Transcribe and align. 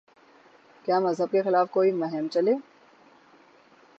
کیا 0.85 0.99
مذہب 0.99 1.31
کے 1.31 1.41
خلاف 1.41 1.69
کوئی 1.71 1.91
مہم 1.91 2.27
چلی؟ 2.27 2.53